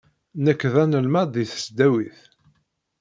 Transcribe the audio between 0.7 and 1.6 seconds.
d anelmad deg